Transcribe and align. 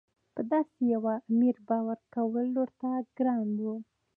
په 0.33 0.41
داسې 0.51 0.79
یوه 0.93 1.13
امیر 1.29 1.55
باور 1.67 1.99
کول 2.13 2.47
ورته 2.59 2.89
ګران 3.17 3.47
وو. 3.61 3.75